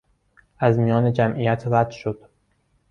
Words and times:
از 0.59 0.79
میان 0.79 1.13
جمعیت 1.13 1.67
رد 1.67 1.91
شد. 1.91 2.29